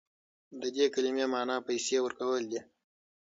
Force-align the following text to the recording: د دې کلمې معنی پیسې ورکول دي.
د 0.61 0.63
دې 0.75 0.85
کلمې 0.93 1.25
معنی 1.33 1.57
پیسې 1.67 1.97
ورکول 2.01 2.43
دي. 2.51 2.61